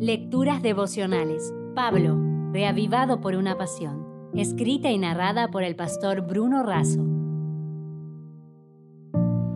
[0.00, 1.52] Lecturas devocionales.
[1.74, 2.16] Pablo,
[2.52, 4.30] reavivado por una pasión.
[4.32, 7.04] Escrita y narrada por el pastor Bruno Razo.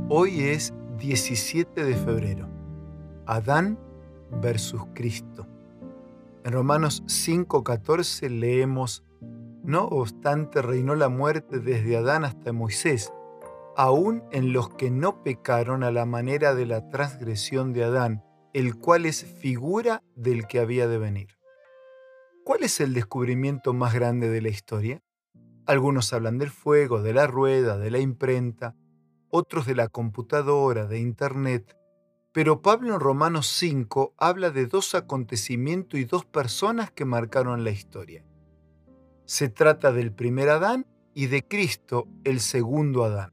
[0.09, 2.49] Hoy es 17 de febrero.
[3.25, 3.79] Adán
[4.43, 5.47] versus Cristo.
[6.45, 9.05] En Romanos 5:14 leemos,
[9.63, 13.13] No obstante reinó la muerte desde Adán hasta Moisés,
[13.77, 18.77] aún en los que no pecaron a la manera de la transgresión de Adán, el
[18.77, 21.29] cual es figura del que había de venir.
[22.45, 25.03] ¿Cuál es el descubrimiento más grande de la historia?
[25.67, 28.75] Algunos hablan del fuego, de la rueda, de la imprenta,
[29.31, 31.77] otros de la computadora, de Internet,
[32.33, 37.71] pero Pablo en Romanos 5 habla de dos acontecimientos y dos personas que marcaron la
[37.71, 38.25] historia.
[39.25, 43.33] Se trata del primer Adán y de Cristo, el segundo Adán.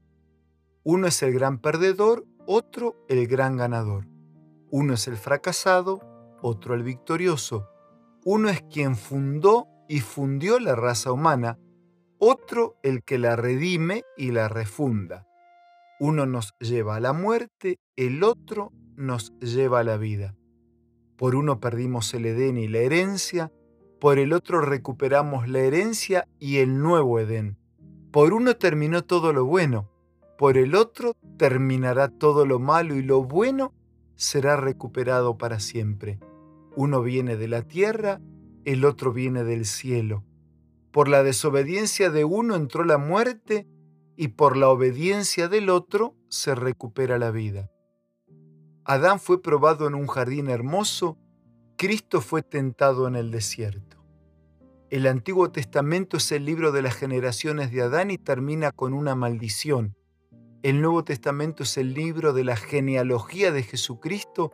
[0.82, 4.06] Uno es el gran perdedor, otro el gran ganador.
[4.72, 6.00] Uno es el fracasado,
[6.42, 7.68] otro el victorioso.
[8.24, 11.58] Uno es quien fundó y fundió la raza humana,
[12.18, 15.26] otro el que la redime y la refunda.
[15.98, 20.36] Uno nos lleva a la muerte, el otro nos lleva a la vida.
[21.16, 23.52] Por uno perdimos el Edén y la herencia,
[24.00, 27.58] por el otro recuperamos la herencia y el nuevo Edén.
[28.12, 29.90] Por uno terminó todo lo bueno,
[30.38, 33.74] por el otro terminará todo lo malo y lo bueno
[34.20, 36.20] será recuperado para siempre.
[36.76, 38.20] Uno viene de la tierra,
[38.66, 40.24] el otro viene del cielo.
[40.92, 43.66] Por la desobediencia de uno entró la muerte
[44.16, 47.70] y por la obediencia del otro se recupera la vida.
[48.84, 51.16] Adán fue probado en un jardín hermoso,
[51.78, 54.04] Cristo fue tentado en el desierto.
[54.90, 59.14] El Antiguo Testamento es el libro de las generaciones de Adán y termina con una
[59.14, 59.96] maldición.
[60.62, 64.52] El Nuevo Testamento es el libro de la genealogía de Jesucristo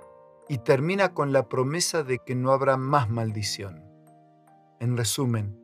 [0.49, 3.83] y termina con la promesa de que no habrá más maldición.
[4.79, 5.59] En resumen,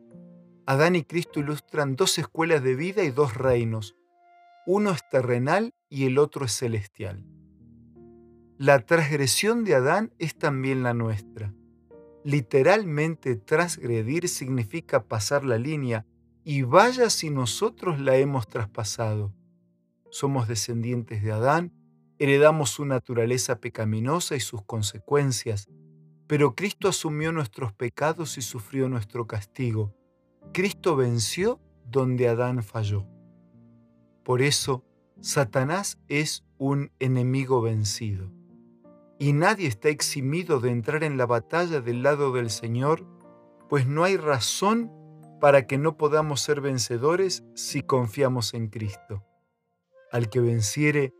[0.67, 3.95] Adán y Cristo ilustran dos escuelas de vida y dos reinos.
[4.67, 7.25] Uno es terrenal y el otro es celestial.
[8.59, 11.55] La transgresión de Adán es también la nuestra.
[12.25, 16.05] Literalmente transgredir significa pasar la línea
[16.43, 19.33] y vaya si nosotros la hemos traspasado.
[20.13, 21.73] Somos descendientes de Adán,
[22.19, 25.71] heredamos su naturaleza pecaminosa y sus consecuencias,
[26.27, 29.97] pero Cristo asumió nuestros pecados y sufrió nuestro castigo.
[30.53, 33.07] Cristo venció donde Adán falló.
[34.23, 34.85] Por eso,
[35.23, 38.31] Satanás es un enemigo vencido
[39.19, 43.07] y nadie está eximido de entrar en la batalla del lado del Señor,
[43.71, 44.93] pues no hay razón
[45.41, 49.25] para que no podamos ser vencedores si confiamos en Cristo.
[50.13, 51.13] Al que venciere,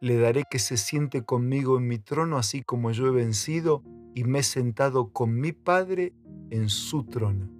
[0.00, 3.82] le daré que se siente conmigo en mi trono, así como yo he vencido
[4.14, 6.12] y me he sentado con mi Padre
[6.50, 7.50] en su trono.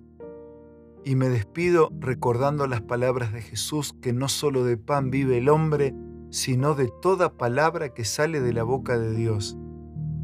[1.05, 5.49] Y me despido recordando las palabras de Jesús, que no solo de pan vive el
[5.49, 5.95] hombre,
[6.31, 9.56] sino de toda palabra que sale de la boca de Dios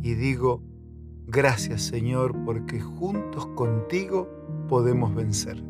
[0.03, 0.63] y digo,
[1.27, 4.29] gracias Señor, porque juntos contigo
[4.69, 5.70] podemos vencer.